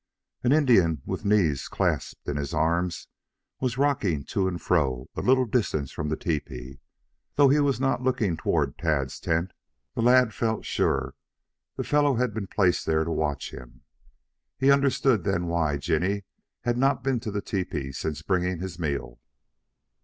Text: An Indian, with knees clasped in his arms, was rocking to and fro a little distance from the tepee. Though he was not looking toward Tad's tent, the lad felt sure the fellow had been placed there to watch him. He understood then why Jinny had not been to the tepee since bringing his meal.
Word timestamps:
An 0.43 0.51
Indian, 0.51 1.03
with 1.05 1.25
knees 1.25 1.67
clasped 1.67 2.27
in 2.27 2.35
his 2.35 2.55
arms, 2.55 3.07
was 3.59 3.77
rocking 3.77 4.23
to 4.23 4.47
and 4.47 4.59
fro 4.59 5.11
a 5.15 5.21
little 5.21 5.45
distance 5.45 5.91
from 5.91 6.09
the 6.09 6.15
tepee. 6.17 6.79
Though 7.35 7.49
he 7.49 7.59
was 7.59 7.79
not 7.79 8.01
looking 8.01 8.35
toward 8.35 8.79
Tad's 8.79 9.19
tent, 9.19 9.51
the 9.93 10.01
lad 10.01 10.33
felt 10.33 10.65
sure 10.65 11.13
the 11.75 11.83
fellow 11.83 12.15
had 12.15 12.33
been 12.33 12.47
placed 12.47 12.87
there 12.87 13.03
to 13.03 13.11
watch 13.11 13.51
him. 13.51 13.81
He 14.57 14.71
understood 14.71 15.23
then 15.23 15.45
why 15.45 15.77
Jinny 15.77 16.23
had 16.61 16.79
not 16.79 17.03
been 17.03 17.19
to 17.19 17.29
the 17.29 17.43
tepee 17.43 17.91
since 17.91 18.23
bringing 18.23 18.57
his 18.57 18.79
meal. 18.79 19.19